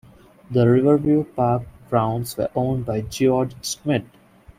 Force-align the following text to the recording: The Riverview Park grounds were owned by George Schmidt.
The 0.49 0.67
Riverview 0.67 1.23
Park 1.25 1.67
grounds 1.87 2.35
were 2.35 2.49
owned 2.55 2.87
by 2.87 3.01
George 3.01 3.53
Schmidt. 3.63 4.03